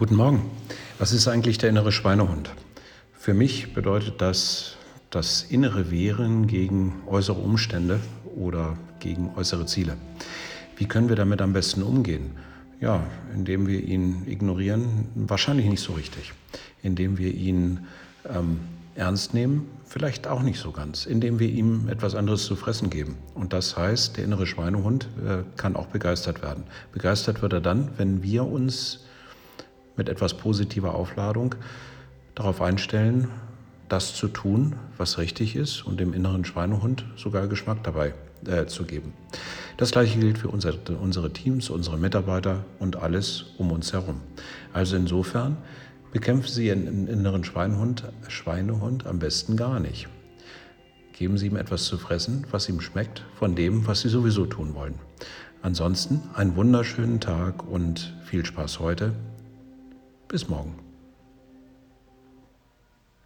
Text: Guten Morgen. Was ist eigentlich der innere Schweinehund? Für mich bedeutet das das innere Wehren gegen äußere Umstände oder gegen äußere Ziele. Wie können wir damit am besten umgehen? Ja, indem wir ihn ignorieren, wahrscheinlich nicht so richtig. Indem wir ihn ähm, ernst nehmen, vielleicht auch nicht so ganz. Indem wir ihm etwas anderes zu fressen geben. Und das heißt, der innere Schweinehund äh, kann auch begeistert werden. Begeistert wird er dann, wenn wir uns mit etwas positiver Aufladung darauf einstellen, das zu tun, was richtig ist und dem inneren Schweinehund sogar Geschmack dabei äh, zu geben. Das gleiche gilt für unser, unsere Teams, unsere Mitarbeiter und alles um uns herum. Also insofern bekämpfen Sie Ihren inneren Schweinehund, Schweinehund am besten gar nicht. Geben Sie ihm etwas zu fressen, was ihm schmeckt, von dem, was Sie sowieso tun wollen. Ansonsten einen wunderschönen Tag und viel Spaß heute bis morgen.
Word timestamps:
Guten 0.00 0.16
Morgen. 0.16 0.50
Was 0.98 1.12
ist 1.12 1.28
eigentlich 1.28 1.58
der 1.58 1.68
innere 1.68 1.92
Schweinehund? 1.92 2.48
Für 3.12 3.34
mich 3.34 3.74
bedeutet 3.74 4.22
das 4.22 4.76
das 5.10 5.42
innere 5.42 5.90
Wehren 5.90 6.46
gegen 6.46 7.02
äußere 7.06 7.38
Umstände 7.38 8.00
oder 8.34 8.78
gegen 8.98 9.30
äußere 9.36 9.66
Ziele. 9.66 9.98
Wie 10.78 10.86
können 10.86 11.10
wir 11.10 11.16
damit 11.16 11.42
am 11.42 11.52
besten 11.52 11.82
umgehen? 11.82 12.30
Ja, 12.80 13.04
indem 13.34 13.66
wir 13.66 13.84
ihn 13.84 14.22
ignorieren, 14.26 15.08
wahrscheinlich 15.14 15.66
nicht 15.66 15.82
so 15.82 15.92
richtig. 15.92 16.32
Indem 16.82 17.18
wir 17.18 17.34
ihn 17.34 17.80
ähm, 18.26 18.60
ernst 18.94 19.34
nehmen, 19.34 19.68
vielleicht 19.84 20.26
auch 20.26 20.40
nicht 20.40 20.60
so 20.60 20.72
ganz. 20.72 21.04
Indem 21.04 21.38
wir 21.38 21.50
ihm 21.50 21.90
etwas 21.90 22.14
anderes 22.14 22.46
zu 22.46 22.56
fressen 22.56 22.88
geben. 22.88 23.18
Und 23.34 23.52
das 23.52 23.76
heißt, 23.76 24.16
der 24.16 24.24
innere 24.24 24.46
Schweinehund 24.46 25.10
äh, 25.22 25.42
kann 25.58 25.76
auch 25.76 25.88
begeistert 25.88 26.40
werden. 26.40 26.64
Begeistert 26.90 27.42
wird 27.42 27.52
er 27.52 27.60
dann, 27.60 27.90
wenn 27.98 28.22
wir 28.22 28.46
uns 28.46 29.00
mit 30.00 30.08
etwas 30.08 30.32
positiver 30.32 30.94
Aufladung 30.94 31.56
darauf 32.34 32.62
einstellen, 32.62 33.28
das 33.90 34.14
zu 34.14 34.28
tun, 34.28 34.76
was 34.96 35.18
richtig 35.18 35.56
ist 35.56 35.82
und 35.82 36.00
dem 36.00 36.14
inneren 36.14 36.46
Schweinehund 36.46 37.04
sogar 37.16 37.48
Geschmack 37.48 37.84
dabei 37.84 38.14
äh, 38.46 38.64
zu 38.64 38.84
geben. 38.84 39.12
Das 39.76 39.90
gleiche 39.90 40.18
gilt 40.18 40.38
für 40.38 40.48
unser, 40.48 40.72
unsere 41.02 41.34
Teams, 41.34 41.68
unsere 41.68 41.98
Mitarbeiter 41.98 42.64
und 42.78 42.96
alles 42.96 43.44
um 43.58 43.72
uns 43.72 43.92
herum. 43.92 44.22
Also 44.72 44.96
insofern 44.96 45.58
bekämpfen 46.12 46.48
Sie 46.48 46.68
Ihren 46.68 47.06
inneren 47.06 47.44
Schweinehund, 47.44 48.04
Schweinehund 48.28 49.04
am 49.06 49.18
besten 49.18 49.58
gar 49.58 49.80
nicht. 49.80 50.08
Geben 51.12 51.36
Sie 51.36 51.48
ihm 51.48 51.56
etwas 51.56 51.84
zu 51.84 51.98
fressen, 51.98 52.46
was 52.50 52.70
ihm 52.70 52.80
schmeckt, 52.80 53.22
von 53.34 53.54
dem, 53.54 53.86
was 53.86 54.00
Sie 54.00 54.08
sowieso 54.08 54.46
tun 54.46 54.74
wollen. 54.74 54.94
Ansonsten 55.60 56.22
einen 56.32 56.56
wunderschönen 56.56 57.20
Tag 57.20 57.68
und 57.68 58.14
viel 58.24 58.46
Spaß 58.46 58.80
heute 58.80 59.12
bis 60.30 60.48
morgen. 60.48 60.89